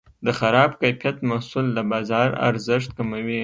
[0.25, 3.39] د خراب کیفیت محصول د بازار ارزښت کموي.